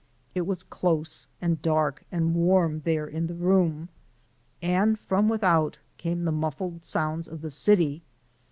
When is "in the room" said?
3.05-3.89